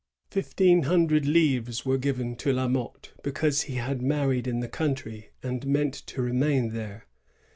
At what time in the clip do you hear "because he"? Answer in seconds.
3.21-3.75